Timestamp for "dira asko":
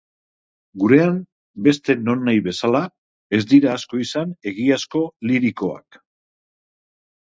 3.55-4.03